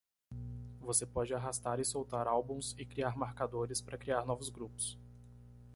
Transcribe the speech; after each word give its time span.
Você 0.79 1.05
pode 1.05 1.31
arrastar 1.31 1.79
e 1.79 1.85
soltar 1.85 2.27
álbuns 2.27 2.73
e 2.75 2.83
criar 2.87 3.15
marcadores 3.15 3.81
para 3.81 3.99
criar 3.99 4.25
novos 4.25 4.49
grupos. 4.49 4.97